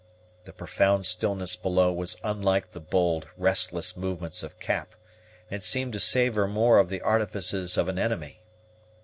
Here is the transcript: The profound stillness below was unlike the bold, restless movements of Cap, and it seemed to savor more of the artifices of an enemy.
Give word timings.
The 0.45 0.51
profound 0.51 1.05
stillness 1.05 1.55
below 1.55 1.93
was 1.93 2.17
unlike 2.23 2.71
the 2.71 2.79
bold, 2.79 3.27
restless 3.37 3.95
movements 3.95 4.41
of 4.41 4.57
Cap, 4.59 4.95
and 5.51 5.61
it 5.61 5.63
seemed 5.63 5.93
to 5.93 5.99
savor 5.99 6.47
more 6.47 6.79
of 6.79 6.89
the 6.89 7.01
artifices 7.01 7.77
of 7.77 7.87
an 7.87 7.99
enemy. 7.99 8.41